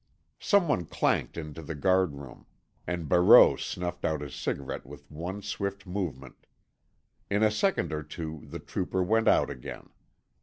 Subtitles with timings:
[0.39, 2.47] Someone clanked into the guard room,
[2.87, 6.47] and Barreau snuffed out his cigarette with one swift movement.
[7.29, 9.91] In a second or two the trooper went out again.